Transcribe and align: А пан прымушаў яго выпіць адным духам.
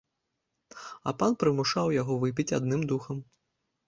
А 1.11 1.11
пан 1.19 1.35
прымушаў 1.43 1.87
яго 2.01 2.13
выпіць 2.23 2.47
адным 2.59 2.81
духам. 2.93 3.21